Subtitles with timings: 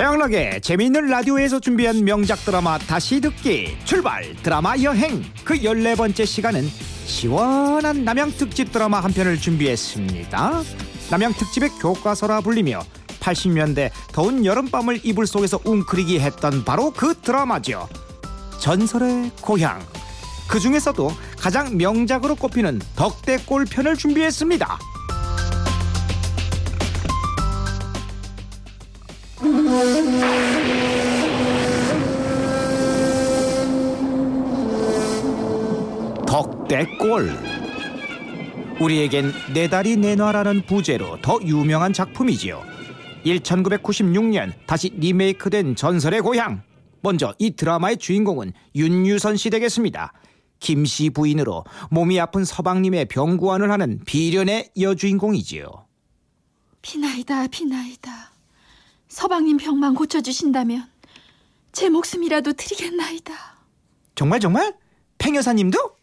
[0.00, 6.66] 최양락의 재미있는 라디오에서 준비한 명작 드라마 다시 듣기 출발 드라마 여행 그 14번째 시간은
[7.04, 10.62] 시원한 남양 특집 드라마 한 편을 준비했습니다.
[11.10, 12.80] 남양 특집의 교과서라 불리며
[13.20, 17.86] 80년대 더운 여름밤을 이불 속에서 웅크리기 했던 바로 그 드라마죠.
[18.58, 19.82] 전설의 고향.
[20.48, 24.78] 그 중에서도 가장 명작으로 꼽히는 덕대골 편을 준비했습니다.
[36.70, 37.36] 덕대골
[38.80, 42.62] 우리에겐 내 다리 내놔라는 부제로 더 유명한 작품이지요.
[43.24, 46.62] 1996년 다시 리메이크된 전설의 고향.
[47.02, 50.12] 먼저 이 드라마의 주인공은 윤유선 씨 되겠습니다.
[50.60, 55.66] 김씨 부인으로 몸이 아픈 서방님의 병구안을 하는 비련의 여주인공이지요.
[56.82, 58.30] 비나이다 비나이다.
[59.08, 60.88] 서방님 병만 고쳐주신다면
[61.72, 63.34] 제 목숨이라도 드리겠나이다.
[64.14, 64.72] 정말 정말?
[65.18, 65.99] 팽여사님도?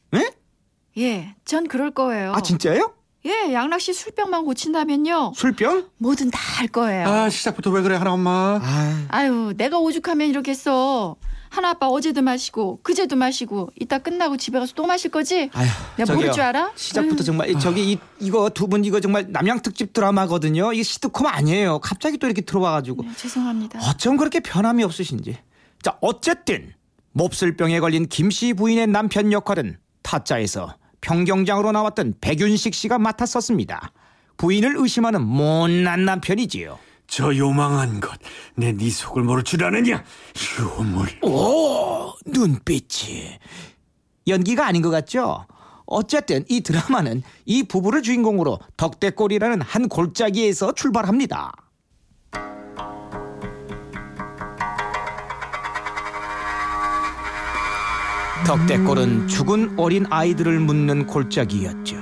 [0.97, 1.01] 에?
[1.01, 2.93] 예, 전 그럴 거예요 아 진짜요?
[3.25, 5.89] 예, 양락 씨 술병만 고친다면요 술병?
[5.97, 11.15] 뭐든 다 할 거예요 아 시작부터 왜 그래 하나 엄마 아 아유 내가 오죽하면 이렇겠어
[11.49, 15.49] 하나 아빠 어제도 마시고 그제도 마시고 이따 끝나고 집에 가서 또 마실 거지?
[15.53, 15.67] 아휴,
[15.97, 16.31] 내가 모를 저기요.
[16.31, 16.71] 줄 알아?
[16.75, 17.23] 시작부터 아유.
[17.25, 20.73] 정말 저기 이, 이거 두 분 이거 정말 남양 특집 드라마거든요.
[20.73, 21.79] 이게 시트콤 아니에요.
[21.79, 25.37] 갑자기 또 이렇게 들어와가지고 네, 죄송합니다 어쩜 그렇게 변함이 없으신지.
[25.83, 26.73] 자 어쨌든
[27.13, 30.75] 몹쓸병에 걸린 김 씨 부인의 남편 역할은 타짜에서
[31.07, 33.93] 평경장으로 나왔던 백윤식 씨가 맡았었습니다.
[34.35, 36.77] 부인을 의심하는 못난 남편이지요.
[37.07, 38.19] 저 요망한 것
[38.57, 40.03] 내 네 속을 모를 줄 아느냐
[40.59, 43.39] 요물 오 눈빛이
[44.27, 45.45] 연기가 아닌 것 같죠?
[45.85, 51.53] 어쨌든 이 드라마는 이 부부를 주인공으로 덕대골이라는 한 골짜기에서 출발합니다.
[58.47, 61.97] 덕대골은 죽은 어린 아이들을 묻는 골짜기였죠.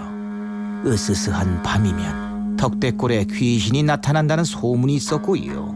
[0.85, 5.73] 으스스한 밤이면 덕대골에 귀신이 나타난다는 소문이 있었고요.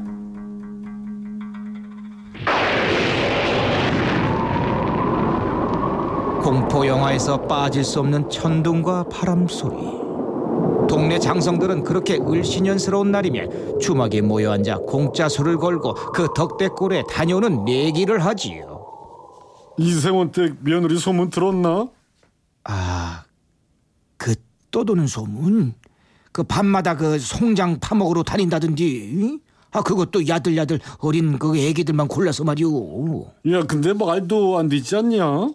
[6.44, 9.76] 공포 영화에서 빠질 수 없는 천둥과 바람 소리.
[10.88, 18.24] 동네 장성들은 그렇게 을신연스러운 날이면 주막에 모여 앉아 공짜 술을 걸고 그 덕대골에 다녀오는 내기를
[18.24, 18.69] 하지요.
[19.80, 21.88] 이세원 댁 며느리 소문 들었나?
[22.66, 23.24] 아,
[24.18, 24.36] 그
[24.72, 25.74] 떠도는 소문.
[26.32, 29.40] 그 밤마다 그 송장 파먹으러 다닌다던디.
[29.72, 33.26] 아, 그것도 야들야들 어린 그 애기들만 골라서 말이오.
[33.52, 35.50] 야 근데 말도 안 되지 않냐?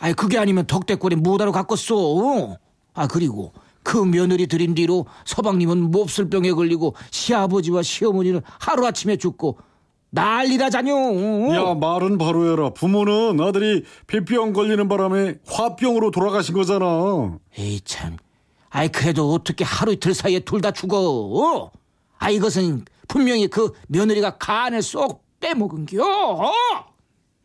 [0.00, 2.56] 아이 그게 아니면 덕대골에 뭐다로 갔겠어.
[2.94, 9.58] 아 그리고 그 며느리 들인 뒤로 서방님은 몹쓸병에 걸리고 시아버지와 시어머니는 하루아침에 죽고
[10.10, 10.94] 난리다 자뇨.
[11.54, 18.16] 야 말은 바로 해라 부모는 아들이 폐병 걸리는 바람에 화병으로 돌아가신 거잖아 에이 참.
[18.70, 21.70] 아이 그래도 어떻게 하루 이틀 사이에 둘 다 죽어?
[22.18, 26.52] 아 이것은 분명히 그 며느리가 간을 쏙 빼먹은겨.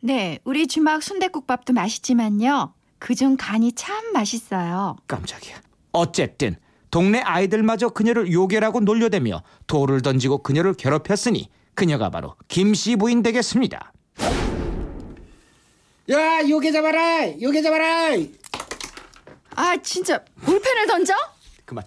[0.00, 5.56] 네, 우리 주막 순대국밥도 맛있지만요 그중 간이 참 맛있어요 깜짝이야.
[5.92, 6.56] 어쨌든
[6.90, 13.92] 동네 아이들마저 그녀를 요괴라고 놀려대며 돌을 던지고 그녀를 괴롭혔으니 그녀가 바로 김씨 부인 되겠습니다.
[16.10, 18.10] 야 요괴 잡아라 요괴 잡아라
[19.56, 21.14] 아 진짜 볼펜을 던져?
[21.64, 21.84] 그만.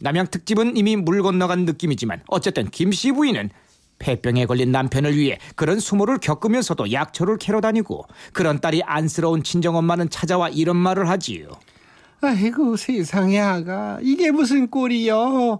[0.00, 3.50] 남양 특집은 이미 물 건너간 느낌이지만 어쨌든 김씨 부인은
[3.98, 10.48] 폐병에 걸린 남편을 위해 그런 수모를 겪으면서도 약초를 캐러 다니고 그런 딸이 안쓰러운 친정엄마는 찾아와
[10.48, 11.48] 이런 말을 하지요.
[12.20, 15.58] 아이고 세상에 아가 이게 무슨 꼴이여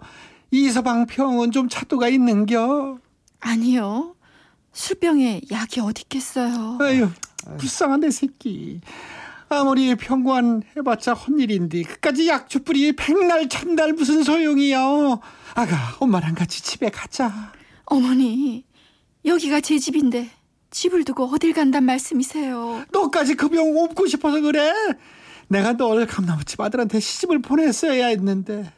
[0.53, 2.99] 이서방 평은 좀 차도가 있는겨
[3.41, 4.15] 아니요.
[4.73, 6.79] 술병에 약이 어디 있겠어요?
[6.81, 7.09] 아유
[7.59, 8.81] 불쌍한 내 새끼.
[9.49, 15.21] 아무리 평관 해봤자 헛일인데 그까지 약초뿌리 백날 천날 무슨 소용이여
[15.55, 17.53] 아가 엄마랑 같이 집에 가자.
[17.87, 18.65] 어머니
[19.25, 20.29] 여기가 제 집인데
[20.71, 22.85] 집을 두고 어딜 간단 말씀이세요?
[22.93, 24.71] 너까지 그병 옮고 싶어서 그래?
[25.49, 28.71] 내가 널 감나무집 아들한테 시집을 보냈어야 했는데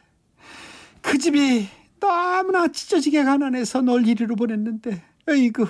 [1.01, 1.67] 그 집이
[2.01, 5.65] 너무나 찢어지게 가난해서 널 이리로 보냈는데 아이고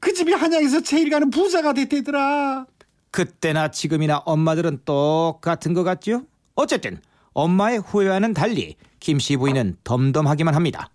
[0.00, 2.66] 그 집이 한양에서 제일 가는 부자가 됐대더라.
[3.10, 6.26] 그때나 지금이나 엄마들은 똑같은 것 같죠?
[6.56, 7.00] 어쨌든
[7.32, 10.90] 엄마의 후회와는 달리 김씨 부인은 덤덤하기만 합니다.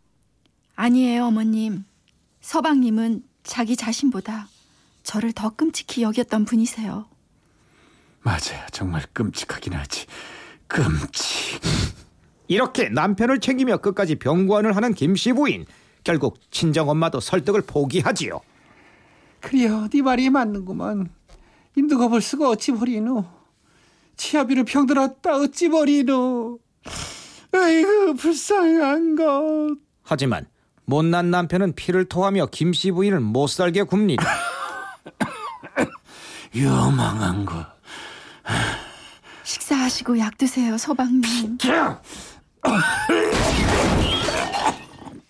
[0.76, 1.86] 아니에요 어머님.
[2.42, 4.48] 서방님은 자기 자신보다
[5.04, 7.06] 저를 더 끔찍히 여겼던 분이세요.
[8.22, 8.66] 맞아요.
[8.72, 10.06] 정말 끔찍하긴 하지.
[10.68, 11.62] 끔찍
[12.50, 15.66] 이렇게 남편을 챙기며 끝까지 병구안을 하는 김씨 부인.
[16.04, 18.42] 결국 친정 엄마도 설득을 포기하지요.
[19.40, 21.10] 그래요 네 말이 맞는구먼
[21.78, 23.24] 인두가 볼 수가 어찌 버리노
[24.18, 26.60] 치아비를 병들었다 어찌 버리노
[27.54, 30.46] 아이고 불쌍한 것 하지만
[30.84, 34.26] 못난 남편은 피를 토하며 김씨 부인을 못 살게 굽니다.
[36.58, 37.64] 요망한 거.
[39.44, 41.60] 식사하시고 약 드세요, 서방님.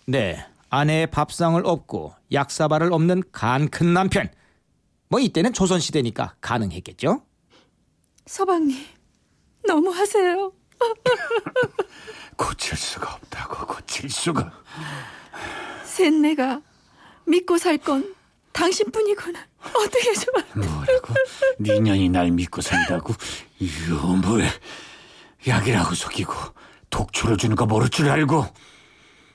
[0.06, 4.28] 네, 아내의 밥상을 업고 약사발을 없는 간 큰 남편.
[5.08, 7.22] 뭐 이때는 조선 시대니까 가능했겠죠?
[8.26, 8.84] 서방님,
[9.66, 10.52] 너무 하세요.
[12.36, 14.52] 고칠 수가 없다고 고칠 수가.
[15.84, 16.62] 셋내가
[17.26, 18.14] 믿고 살 건
[18.52, 19.38] 당신뿐이구나.
[19.74, 20.42] 어떻게 좋아.
[20.54, 21.14] 뭐라고?
[21.58, 23.14] 네 년이 날 믿고 산다고?
[23.58, 24.48] 이거 뭐야?
[25.46, 26.32] 약이라고 속이고
[26.90, 28.46] 독초를 주는 거 모를 줄 알고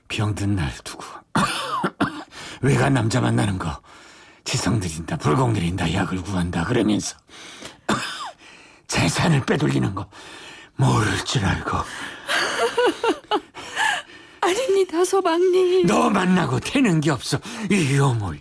[0.07, 1.03] 병든 날 두고
[2.61, 3.81] 외간 남자 만나는 거
[4.43, 7.17] 지성 들인다 불공 들인다 약을 구한다 그러면서
[8.87, 10.07] 재산을 빼돌리는 거
[10.75, 11.77] 모를 줄 알고
[14.41, 15.87] 아닙니다, 서방님.
[15.87, 17.39] 너 만나고 되는 게 없어
[17.71, 18.39] 이이 어물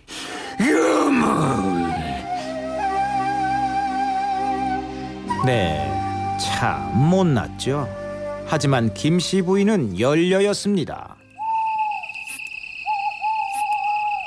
[5.45, 8.04] 네, 참 못났죠.
[8.47, 11.17] 하지만 김 씨 부인은 열려였습니다.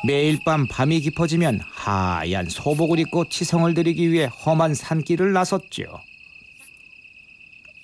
[0.06, 5.84] 매일 밤 밤이 깊어지면 하얀 소복을 입고 치성을 드리기 위해 험한 산길을 나섰죠.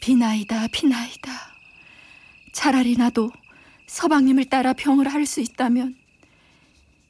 [0.01, 1.33] 비나이다, 비나이다.
[2.53, 3.31] 차라리 나도
[3.87, 5.97] 서방님을 따라 병을 할 수 있다면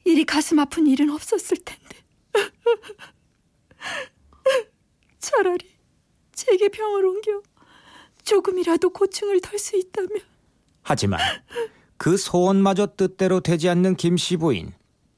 [0.05, 1.97] 이리 가슴 아픈 일은 없었을 텐데.
[5.19, 5.57] 차라리
[6.33, 7.41] 제게 병을 옮겨
[8.25, 10.09] 조금이라도 고충을 덜 수 있다면
[10.83, 11.19] 하지만
[11.97, 14.73] 그 소원마저 뜻대로 되지 않는 김씨 부인.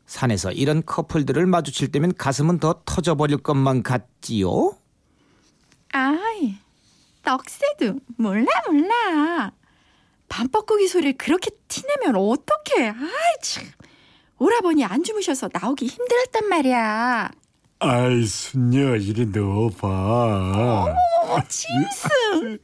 [0.06, 4.78] 산에서 이런 커플들을 마주칠 때면 가슴은 더 터져버릴 것만 같지요?
[5.92, 6.56] 아이,
[7.24, 9.52] 떡새도 몰라 몰라.
[10.30, 12.88] 밤뻐꾸기 소리를 그렇게 티내면 어떡해.
[12.90, 13.66] 아이 참.
[14.40, 17.32] 오라버니 안 주무셔서 나오기 힘들었단 말이야.
[17.80, 20.96] 아이 순녀 이리 넣어봐 어,
[21.48, 22.58] 짐승.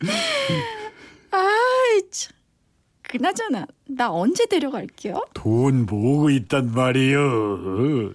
[1.32, 2.34] 아이 참.
[3.04, 5.26] 그나저나 나 언제 데려갈게요?
[5.34, 8.14] 돈 모으고 있단 말이여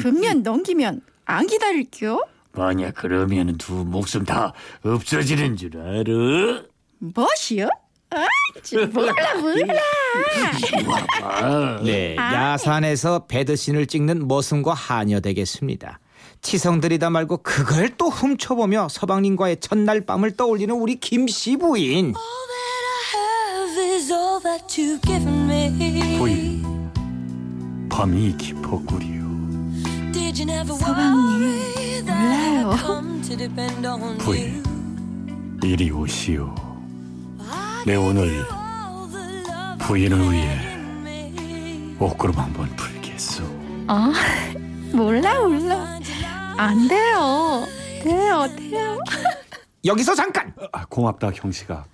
[0.00, 2.24] 금년 넘기면 안 기다릴게요?
[2.52, 4.52] 만약 그러면 두 목숨 다
[4.84, 6.62] 없어지는 줄 알아?
[6.98, 7.68] 무엇이요?
[8.10, 8.26] 아,
[8.62, 9.74] 참, 몰라 몰라.
[11.22, 15.98] 아, 네, 야산에서 배드신을 찍는 머슴과 하녀 되겠습니다.
[16.42, 22.14] 치성들이다 말고 그걸 또 훔쳐보며 서방님과의 첫날 밤을 떠올리는 우리 김씨 부인.
[23.78, 26.18] is all that you've given me.
[26.18, 26.88] 부인
[27.88, 29.28] 밤이 깊었구리요
[30.12, 32.70] Did you never 서방님, 몰라요.
[32.70, 35.58] I come to depend on 부인 you?
[35.64, 36.54] 이리 오시오
[37.86, 38.44] 내 오늘
[39.80, 40.78] 부인을 위해.
[41.98, 43.42] 옷구름 한번 풀겠소
[43.88, 44.12] 아,
[44.92, 45.97] 몰라 몰라.
[46.58, 47.64] 안 돼요.
[48.02, 48.98] 돼요 돼요.
[49.84, 50.52] 여기서 잠깐!
[50.72, 51.84] 아, 고맙다 경씨가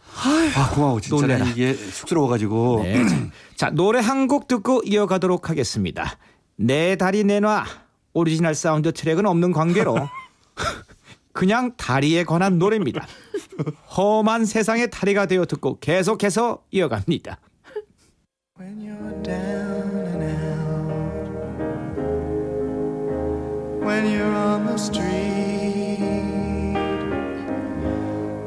[0.56, 1.44] 아 고마워 진짜 놀래라.
[1.44, 3.04] 나 이게 쑥스러워가지고 네,
[3.56, 6.16] 자, 노래 한 곡 듣고 이어가도록 하겠습니다.
[6.56, 7.64] 내 다리 내놔.
[8.14, 9.96] 오리지널 사운드 트랙은 없는 관계로
[11.32, 13.06] 그냥 다리에 관한 노래입니다.
[13.96, 17.38] 험한 세상의 다리가 되어 듣고 계속해서 이어갑니다.
[23.84, 26.00] When you're on the street,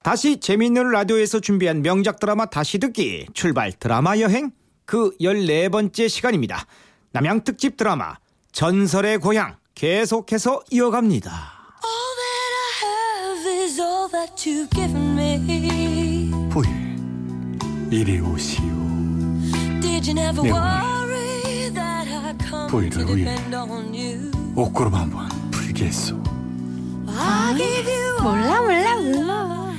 [0.04, 4.52] 다시 재미있는 라디오에서 준비한 명작 드라마 다시 듣기 출발 드라마 여행
[4.86, 6.66] 그 14번째 시간입니다.
[7.12, 8.16] 남양 특집 드라마
[8.54, 11.61] 전설의 고향 계속해서 이어갑니다.
[16.50, 17.58] 부인
[17.90, 18.64] 이리 오시오
[19.80, 23.24] Did you never 내 worry that I come 부인을 to 위해.
[23.26, 24.30] depend on you?
[24.56, 26.22] 옷구름 한번 풀겠소
[27.08, 29.72] I give you all 몰라 몰라 몰라.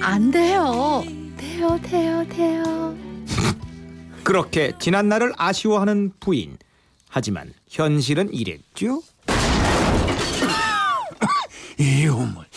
[0.00, 1.04] 안 돼요.
[1.36, 2.96] 돼요 돼요 돼요.
[4.24, 6.58] 그렇게 지난 날을 아쉬워하는 부인.
[7.08, 9.00] 하지만 현실은 이랬죠.
[11.78, 12.47] 이 오물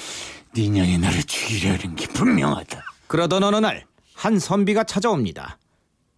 [0.55, 3.91] 네 년이 나를 죽이려는 게 분명하다 그러던 어느 날
[4.21, 5.57] 한 선비가 찾아옵니다.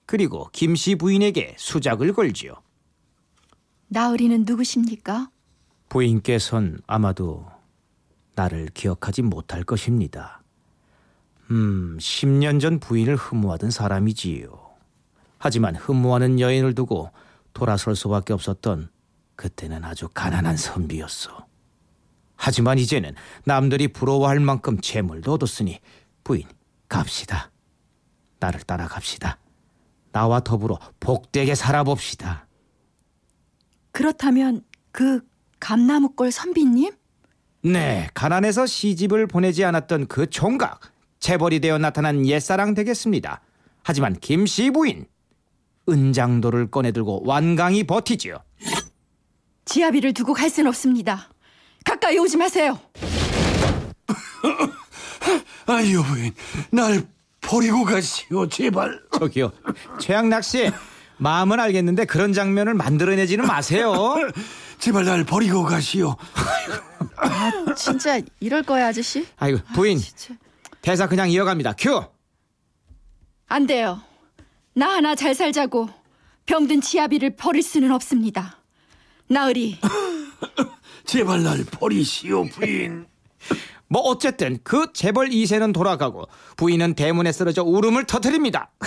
[0.05, 2.53] 그리고 김 씨 부인에게 수작을 걸지요.
[3.87, 5.29] 나으리는 누구십니까?
[5.87, 7.45] 부인께선 아마도
[8.35, 10.41] 나를 기억하지 못할 것입니다.
[11.51, 14.51] 음, 10년 전 부인을 흠모하던 사람이지요.
[15.37, 17.09] 하지만 흠모하는 여인을 두고
[17.53, 18.89] 돌아설 수밖에 없었던
[19.37, 21.45] 그때는 아주 가난한 선비였어.
[22.45, 25.79] 하지만 이제는 남들이 부러워할 만큼 재물도 얻었으니
[26.25, 26.43] 부인
[26.89, 27.51] 갑시다.
[28.41, 29.38] 나를 따라갑시다.
[30.12, 32.45] 나와 더불어 복되게 살아봅시다.
[33.93, 35.21] 그렇다면 그
[35.62, 36.91] 감나무골 선비님?
[37.63, 40.81] 네, 가난해서 시집을 보내지 않았던 그 총각
[41.21, 43.39] 재벌이 되어 나타난 옛사랑 되겠습니다.
[43.83, 45.05] 하지만 김씨 부인
[45.88, 48.43] 은장도를 꺼내들고 완강히 버티지요.
[49.63, 51.29] 지아비를 두고 갈 순 없습니다.
[51.83, 52.79] 가까이 오지 마세요.
[55.65, 56.33] 아 여부인
[56.71, 57.05] 날
[57.41, 59.01] 버리고 가시오 제발.
[59.17, 59.51] 저기요,
[59.99, 60.71] 최양락 씨
[61.17, 64.15] 마음은 알겠는데 그런 장면을 만들어내지는 마세요.
[64.79, 66.15] 제발 날 버리고 가시오.
[67.17, 69.25] 아, 진짜 이럴 거야, 아저씨?
[69.37, 70.33] 아이고 부인 진짜.
[70.81, 71.73] 대사 그냥 이어갑니다.
[71.77, 72.03] 큐.
[73.47, 74.01] 안 돼요.
[74.73, 75.87] 나 하나 잘 살자고
[76.45, 78.57] 병든 지아비를 버릴 수는 없습니다.
[79.27, 79.79] 나으리,
[81.05, 83.05] 제발 날 버리시오 부인.
[83.88, 88.72] 뭐 어쨌든 그 재벌 2세는 돌아가고 부인은 대문에 쓰러져 울음을 터뜨립니다.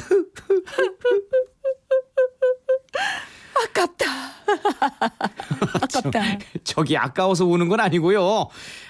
[3.64, 4.06] 아깝다.
[5.82, 6.38] 아깝다.
[6.64, 8.48] 저기 아까워서 우는 건 아니고요.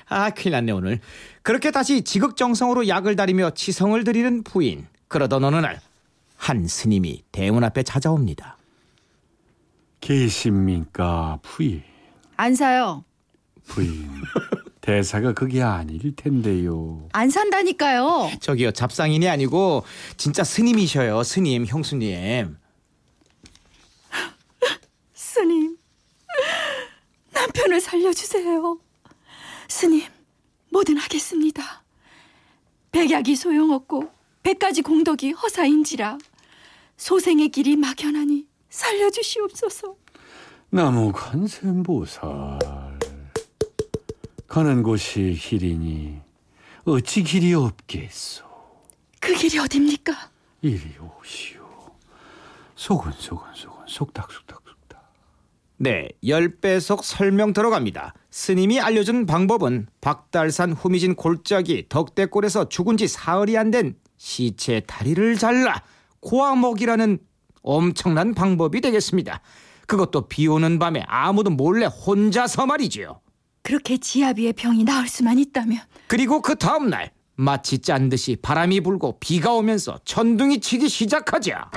[0.08, 1.00] 아 큰일 났네 오늘.
[1.42, 4.86] 그렇게 다시 지극정성으로 약을 다리며 치성을 드리는 부인.
[5.08, 5.80] 그러던 어느 날
[6.36, 8.56] 한 스님이 대문 앞에 찾아옵니다.
[10.00, 11.82] 계십니까 부인?
[12.36, 13.04] 안 사요.
[13.66, 14.08] 부인
[14.80, 17.08] 대사가 그게 아닐 텐데요.
[17.12, 18.30] 안 산다니까요.
[18.40, 19.84] 저기요 잡상인이 아니고
[20.16, 21.22] 진짜 스님이셔요.
[21.24, 22.56] 스님 형수님.
[25.12, 25.76] 스님,
[27.32, 28.78] 남편을 살려주세요.
[29.68, 30.02] 스님,
[30.72, 31.82] 뭐든 하겠습니다.
[32.92, 34.10] 백약이 소용없고
[34.42, 36.16] 백가지 공덕이 허사인지라
[36.96, 39.96] 소생의 길이 막연하니 살려주시옵소서.
[40.70, 42.58] 나무 관세음보살
[44.48, 46.20] 가는 곳이 길이니
[46.84, 48.44] 어찌 길이 없겠소.
[49.20, 50.12] 그 길이 어딥니까?
[50.62, 51.66] 이리 오시오.
[52.76, 55.12] 소근소근소근 속닥 속닥 속닥.
[55.78, 58.14] 네, 열배속 설명 들어갑니다.
[58.30, 65.82] 스님이 알려준 방법은 박달산 후미진 골짜기 덕대골에서 죽은 지 사흘이 안 된 시체 다리를 잘라
[66.20, 67.18] 고아먹이라는
[67.62, 69.40] 엄청난 방법이 되겠습니다.
[69.86, 73.20] 그것도 비 오는 밤에 아무도 몰래 혼자서 말이지요.
[73.66, 79.18] 그렇게 지아비의 병이 나을 수만 있다면 그리고 그 다음 날 마치 짠 듯이 바람이 불고
[79.18, 81.68] 비가 오면서 천둥이 치기 시작하자.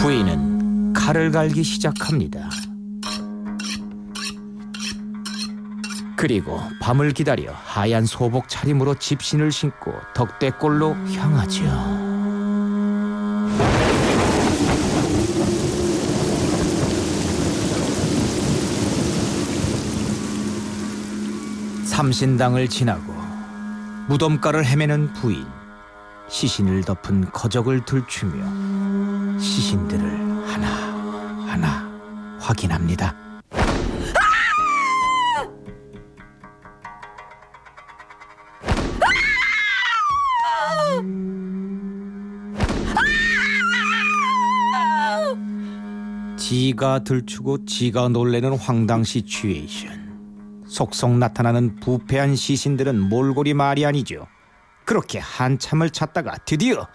[0.00, 2.48] 부인은 칼을 갈기 시작합니다.
[6.22, 11.64] 그리고 밤을 기다려 하얀 소복 차림으로 집신을 신고 덕대골로 향하죠.
[21.86, 23.12] 삼신당을 지나고
[24.06, 25.44] 무덤가를 헤매는 부인
[26.28, 30.68] 시신을 덮은 거적을 들추며 시신들을 하나
[31.48, 31.90] 하나
[32.38, 33.21] 확인합니다.
[46.36, 50.02] 지가 들추고 지가 놀래는 황당 시 츄에이션.
[50.66, 54.26] 속속 나타나는 부패한 시신들은 몰골이 말이 아니죠.
[54.84, 56.86] 그렇게 한참을 찾다가 드디어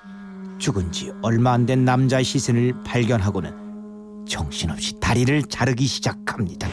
[0.57, 6.67] 죽은 지 얼마 안 된 남자의 시신을 발견하고는 정신없이 다리를 자르기 시작합니다.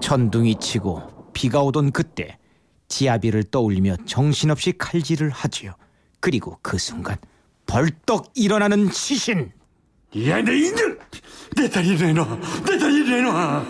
[0.00, 1.00] 천둥이 치고
[1.32, 2.38] 비가 오던 그때
[2.88, 5.74] 지아비를 떠올리며 정신없이 칼질을 하지요.
[6.20, 7.16] 그리고 그 순간
[7.66, 9.52] 벌떡 일어나는 시신.
[10.26, 10.98] 야, 내 인들!
[11.56, 12.38] 내 다리 내놔!
[12.66, 13.64] 내 다리 내놔!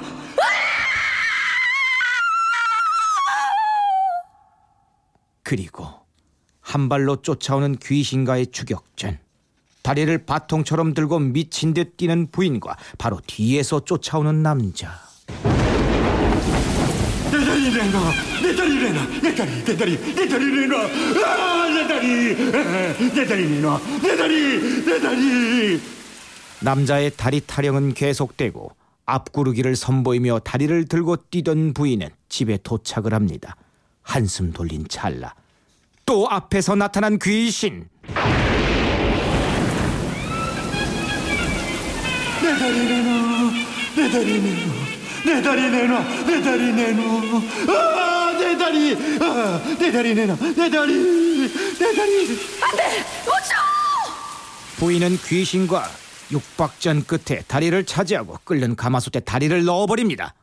[5.45, 5.87] 그리고
[6.61, 9.19] 한 발로 쫓아오는 귀신과의 추격전.
[9.83, 15.12] 다리를 바통처럼 들고 미친 듯 뛰는 부인과 바로 뒤에서 쫓아오는 남자.
[17.63, 18.13] 내 다리 내놔!
[18.43, 19.07] 내 다리 내놔!
[19.23, 20.81] 내 다리, 내 다리, 내 다리 내놔!
[21.25, 22.35] 아, 내 다리!
[23.15, 23.81] 내 다리 내놔!
[24.03, 25.81] 내 다리, 내 다리!
[26.61, 28.73] 남자의 다리 타령은 계속되고
[29.07, 33.55] 앞구르기를 선보이며 다리를 들고 뛰던 부인은 집에 도착을 합니다.
[34.03, 35.33] 한숨 돌린 찰나
[36.05, 37.89] 또 앞에서 나타난 귀신
[42.43, 43.51] 내 다리 내놔
[43.95, 44.82] 내 다리 내놔
[45.25, 47.05] 내 다리 내놔 내 다리 내놔.
[47.69, 48.95] 아 내 다리.
[49.21, 50.95] 아, 내 다리 내놔 내 다리.
[51.79, 52.39] 내 다리.
[54.77, 55.89] 부인은 귀신과
[56.33, 60.35] 육박전 끝에 다리를 차지하고 끓는 가마솥에 다리를 넣어버립니다.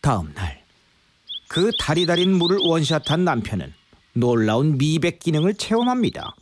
[0.00, 3.72] 다음 날그 다리 달인 물을 원샷한 남편은
[4.14, 6.34] 놀라운 미백 기능을 체험합니다.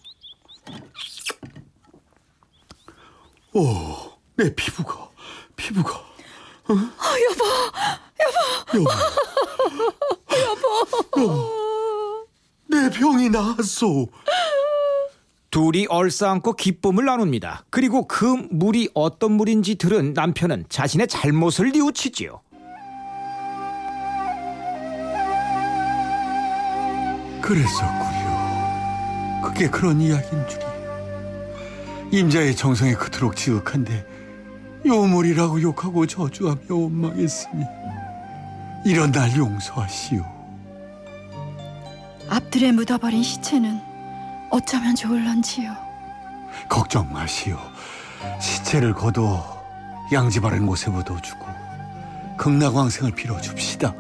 [4.36, 5.11] 내 피부가
[5.62, 5.94] 피부가.
[5.94, 6.74] 어?
[6.74, 7.44] 여보.
[8.20, 8.90] 여보.
[10.36, 10.66] 여보.
[11.16, 12.28] 여보.
[12.66, 14.08] 내 병이 나았소.
[15.52, 17.64] 둘이 얼싸안고 기쁨을 나눕니다.
[17.70, 22.40] 그리고 그 물이 어떤 물인지 들은 남편은 자신의 잘못을 뉘우치지요.
[27.40, 28.32] 그랬었구려.
[29.44, 30.64] 그게 그런 이야기인 줄이
[32.12, 34.11] 임자의 정성이 그토록 지극한데
[34.84, 37.64] 요물이라고 욕하고 저주하며 원망했으니
[38.84, 40.24] 이런 날 용서하시오
[42.28, 43.78] 앞들에 묻어버린 시체는
[44.50, 45.74] 어쩌면 좋을런지요.
[46.68, 47.58] 걱정 마시오.
[48.40, 49.42] 시체를 거둬
[50.12, 51.46] 양지 바른 곳에 묻어주고
[52.38, 53.94] 극락왕생을 빌어줍시다.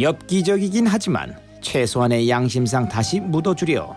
[0.00, 3.94] 엽기적이긴 하지만 최소한의 양심상 다시 묻어주려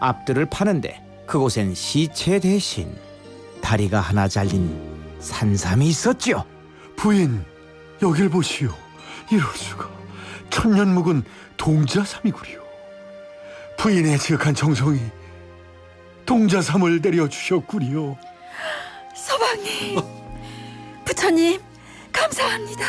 [0.00, 2.94] 앞들을 파는데 그곳엔 시체 대신
[3.64, 4.78] 다리가 하나 잘린
[5.20, 6.44] 산삼이 있었죠.
[6.96, 7.42] 부인,
[8.02, 8.70] 여길 보시오.
[9.32, 9.88] 이럴 수가.
[10.50, 11.24] 천년 묵은
[11.56, 12.62] 동자삼이구려.
[13.78, 15.00] 부인의 지극한 정성이
[16.26, 18.16] 동자삼을 내려 주셨구려.
[19.16, 19.98] 서방님,
[21.06, 21.58] 부처님,
[22.12, 22.84] 감사합니다.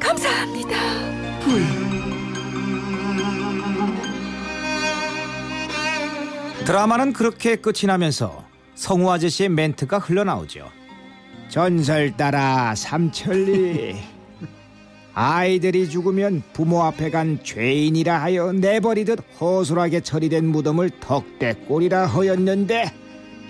[0.00, 1.40] 감사합니다.
[1.40, 1.86] 부인.
[6.64, 8.45] 드라마는 그렇게 끝이 나면서
[8.76, 10.70] 성우 아저씨의 멘트가 흘러나오죠.
[11.48, 13.96] 전설 따라 삼천리.
[15.14, 22.92] 아이들이 죽으면 부모 앞에 간 죄인이라 하여 내버리듯 허술하게 처리된 무덤을 덕대꼴이라 하였는데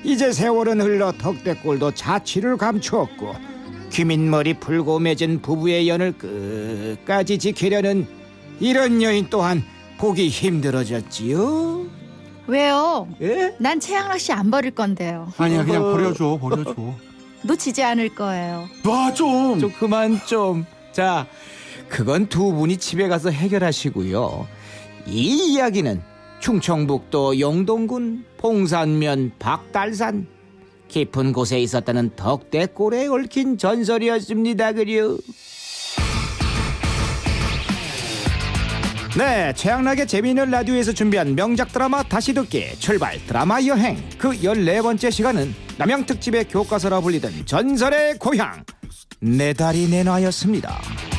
[0.04, 3.34] 이제 세월은 흘러 덕대꼴도 자취를 감추었고
[3.90, 8.06] 귀민머리 풀고 맺은 부부의 연을 끝까지 지키려는
[8.60, 9.64] 이런 여인 또한
[9.98, 12.05] 보기 힘들어졌지요.
[12.48, 13.08] 왜요?
[13.20, 13.54] 예?
[13.58, 15.32] 난 최양락 씨 안 버릴 건데요.
[15.38, 16.74] 아니야, 그냥 버려줘, 버려줘.
[17.42, 18.68] 놓치지 않을 거예요.
[18.82, 19.58] 놔 좀.
[19.58, 20.64] 좀 그만 좀.
[20.92, 21.26] 자,
[21.88, 24.46] 그건 두 분이 집에 가서 해결하시고요.
[25.06, 26.02] 이 이야기는
[26.40, 30.26] 충청북도 영동군 봉산면 박달산
[30.88, 34.72] 깊은 곳에 있었다는 덕대골에 얽힌 전설이었습니다.
[34.72, 35.16] 그려.
[39.16, 43.18] 네, 최양락의 재미있는 라디오에서 준비한 명작 드라마 다시 듣기 출발.
[43.26, 43.96] 드라마 여행.
[44.18, 48.62] 그 14번째 시간은 남양 특집의 교과서라 불리던 전설의 고향.
[49.20, 51.15] 내 다리 내놔였습니다.